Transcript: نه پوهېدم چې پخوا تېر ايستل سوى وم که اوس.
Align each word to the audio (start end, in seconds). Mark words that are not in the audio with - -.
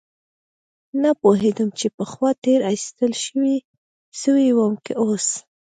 نه 1.01 1.09
پوهېدم 1.21 1.69
چې 1.79 1.87
پخوا 1.97 2.29
تېر 2.43 2.59
ايستل 2.69 3.11
سوى 4.21 4.49
وم 4.53 4.73
که 4.85 4.93
اوس. 5.01 5.27